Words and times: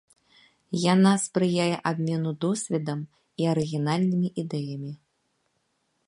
Яна 0.93 1.09
спрыяе 1.25 1.75
абмену 1.89 2.31
досведам 2.45 2.99
і 3.43 3.47
арыгінальнымі 3.51 4.27
ідэямі. 4.43 4.91